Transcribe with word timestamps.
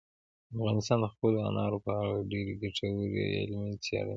افغانستان 0.55 0.97
د 1.01 1.05
خپلو 1.13 1.37
انارو 1.49 1.77
په 1.85 1.91
اړه 2.01 2.27
ډېرې 2.31 2.53
ګټورې 2.61 3.25
علمي 3.41 3.73
څېړنې 3.83 4.03
لري. 4.05 4.09